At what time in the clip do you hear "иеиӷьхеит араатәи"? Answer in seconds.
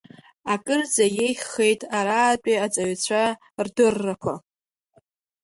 1.15-2.63